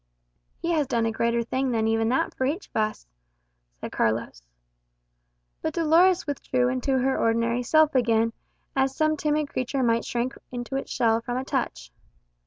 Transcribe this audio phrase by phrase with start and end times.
[0.57, 3.05] "He has done a greater thing than even that for each of us,"
[3.79, 4.41] said Carlos.
[5.61, 8.33] But Dolores withdrew into her ordinary self again,
[8.75, 11.91] as some timid creature might shrink into its shell from a touch.